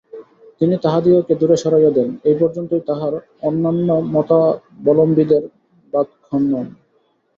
তিনি 0.61 0.75
তাহাদিগকে 0.83 1.33
দূরে 1.41 1.57
সরাইয়া 1.57 1.91
দেন, 1.97 2.09
এই 2.29 2.35
পর্যন্তই 2.41 2.83
তাঁহার 2.89 3.13
অন্যান্য 3.47 3.89
মতাবলম্বীদের 4.13 5.43
বাদখণ্ডন। 5.93 6.67